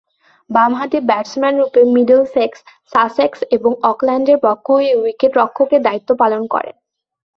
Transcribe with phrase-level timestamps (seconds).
[0.49, 2.59] বামহাতি ব্যাটসম্যানরূপে Middlesex,
[2.93, 6.75] Sussex এবং অকল্যান্ডের পক্ষ হয়ে উইকেট-রক্ষকের দায়িত্ব পালন করেন।